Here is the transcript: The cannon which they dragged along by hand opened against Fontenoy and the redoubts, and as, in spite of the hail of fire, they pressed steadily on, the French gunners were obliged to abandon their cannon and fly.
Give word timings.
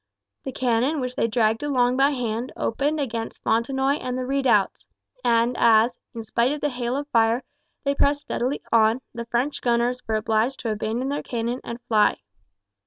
The 0.45 0.51
cannon 0.51 0.99
which 0.99 1.15
they 1.15 1.27
dragged 1.27 1.61
along 1.61 1.95
by 1.95 2.09
hand 2.09 2.51
opened 2.57 2.99
against 2.99 3.43
Fontenoy 3.43 3.99
and 3.99 4.17
the 4.17 4.25
redoubts, 4.25 4.87
and 5.23 5.55
as, 5.59 5.95
in 6.15 6.23
spite 6.23 6.51
of 6.51 6.59
the 6.61 6.69
hail 6.69 6.97
of 6.97 7.07
fire, 7.09 7.43
they 7.83 7.93
pressed 7.93 8.21
steadily 8.21 8.63
on, 8.71 9.01
the 9.13 9.25
French 9.25 9.61
gunners 9.61 10.01
were 10.07 10.15
obliged 10.15 10.59
to 10.61 10.71
abandon 10.71 11.09
their 11.09 11.21
cannon 11.21 11.61
and 11.63 11.79
fly. 11.81 12.17